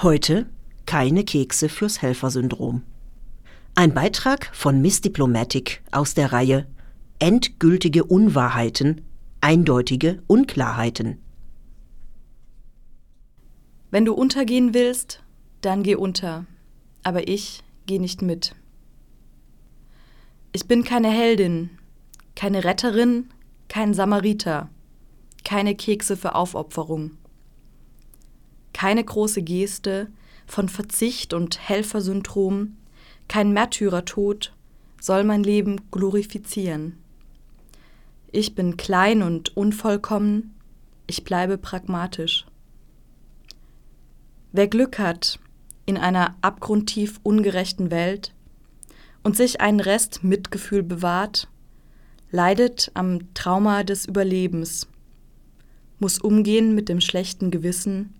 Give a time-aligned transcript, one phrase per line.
[0.00, 0.46] Heute
[0.86, 2.84] keine Kekse fürs Helfersyndrom.
[3.74, 6.68] Ein Beitrag von Miss Diplomatic aus der Reihe
[7.18, 9.00] Endgültige Unwahrheiten,
[9.40, 11.18] eindeutige Unklarheiten.
[13.90, 15.20] Wenn du untergehen willst,
[15.62, 16.46] dann geh unter,
[17.02, 18.54] aber ich geh nicht mit.
[20.52, 21.70] Ich bin keine Heldin,
[22.36, 23.30] keine Retterin,
[23.66, 24.68] kein Samariter,
[25.42, 27.18] keine Kekse für Aufopferung
[28.78, 30.06] keine große Geste
[30.46, 32.76] von Verzicht und Helfersyndrom,
[33.26, 34.54] kein Märtyrertod
[35.00, 36.96] soll mein Leben glorifizieren.
[38.30, 40.54] Ich bin klein und unvollkommen,
[41.08, 42.46] ich bleibe pragmatisch.
[44.52, 45.40] Wer Glück hat
[45.84, 48.32] in einer abgrundtief ungerechten Welt
[49.24, 51.48] und sich einen Rest Mitgefühl bewahrt,
[52.30, 54.86] leidet am Trauma des Überlebens,
[55.98, 58.14] muss umgehen mit dem schlechten Gewissen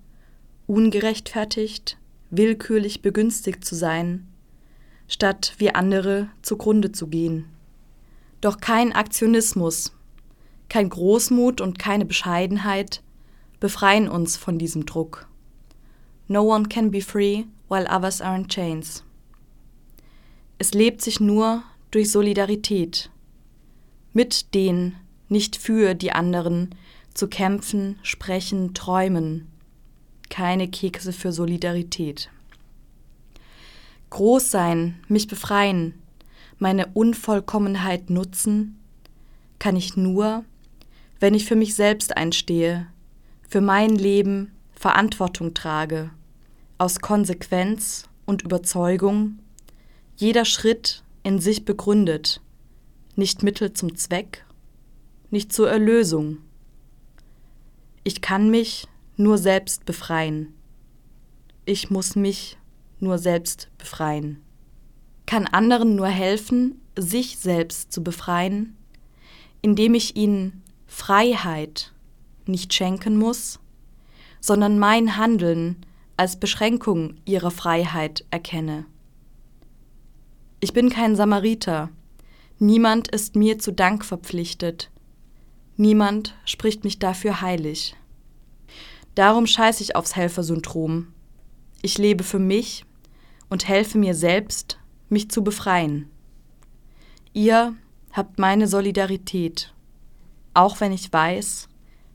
[0.69, 1.97] ungerechtfertigt,
[2.31, 4.29] willkürlich begünstigt zu sein,
[5.09, 7.47] statt wie andere zugrunde zu gehen.
[8.42, 9.92] Doch kein Aktionismus,
[10.69, 13.03] kein Großmut und keine Bescheidenheit
[13.59, 15.27] befreien uns von diesem Druck.
[16.29, 19.03] No one can be free while others are in chains.
[20.59, 23.11] Es lebt sich nur durch Solidarität,
[24.12, 24.97] mit den,
[25.31, 26.75] nicht für die anderen,
[27.14, 29.48] zu kämpfen, sprechen, träumen,
[30.39, 32.31] keine Kekse für Solidarität.
[34.11, 35.95] Groß sein, mich befreien,
[36.61, 38.78] meine Unvollkommenheit nutzen,
[39.58, 40.45] kann ich nur,
[41.19, 42.86] wenn ich für mich selbst einstehe,
[43.48, 46.11] für mein Leben Verantwortung trage,
[46.78, 49.41] aus Konsequenz und Überzeugung,
[50.14, 52.41] jeder Schritt in sich begründet,
[53.17, 54.45] nicht Mittel zum Zweck,
[55.30, 56.36] nicht zur Erlösung.
[58.05, 58.86] Ich kann mich
[59.19, 60.55] nur selbst befreien.
[61.64, 62.56] Ich muss mich
[63.00, 64.41] nur selbst befreien.
[65.27, 68.77] Kann anderen nur helfen, sich selbst zu befreien,
[69.61, 71.92] indem ich ihnen Freiheit
[72.46, 73.58] nicht schenken muss,
[74.40, 75.84] sondern mein Handeln
[76.17, 78.86] als Beschränkung ihrer Freiheit erkenne.
[80.61, 81.90] Ich bin kein Samariter,
[82.61, 84.90] niemand ist mir zu Dank verpflichtet,
[85.77, 87.96] niemand spricht mich dafür heilig.
[89.18, 91.08] Darum scheiße ich aufs Helfersyndrom.
[91.83, 92.84] Ich lebe für mich
[93.51, 96.08] und helfe mir selbst, mich zu befreien.
[97.33, 97.74] Ihr
[98.12, 99.74] habt meine Solidarität,
[100.55, 101.68] auch wenn ich weiß,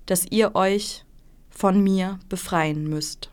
[0.06, 1.04] dass ihr euch
[1.50, 3.30] von mir befreien müsst.